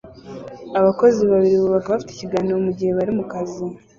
Abakozi 0.79 1.21
babiri 1.31 1.55
bubaka 1.61 1.87
bafite 1.93 2.11
ikiganiro 2.13 2.57
mugihe 2.65 2.91
bari 2.97 3.11
mukazi 3.17 3.63